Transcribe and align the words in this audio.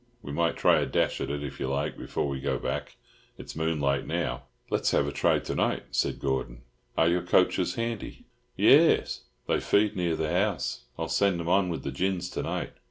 We 0.23 0.31
might 0.31 0.57
try 0.57 0.79
a 0.79 0.87
dash 0.87 1.21
at 1.21 1.29
it, 1.29 1.43
if 1.43 1.59
you 1.59 1.67
like, 1.67 1.95
before 1.95 2.27
we 2.27 2.39
go 2.41 2.57
back; 2.57 2.95
it's 3.37 3.55
moonlight 3.55 4.07
now." 4.07 4.45
"Let's 4.71 4.89
have 4.89 5.05
a 5.07 5.11
try 5.11 5.37
to 5.37 5.53
night" 5.53 5.83
said 5.91 6.19
Gordon. 6.19 6.63
"Are 6.97 7.07
your 7.07 7.21
coachers 7.21 7.75
handy?" 7.75 8.25
"Yairs. 8.57 9.19
They 9.47 9.59
feed 9.59 9.95
near 9.95 10.15
the 10.15 10.31
house. 10.31 10.85
I'll 10.97 11.07
send 11.07 11.39
'em 11.39 11.49
on 11.49 11.69
with 11.69 11.83
the 11.83 11.91
gins 11.91 12.31
to 12.31 12.41
night." 12.41 12.73